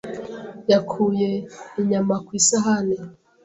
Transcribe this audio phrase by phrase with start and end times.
[0.71, 1.29] Yakuye
[1.81, 2.97] inyama ku isahani.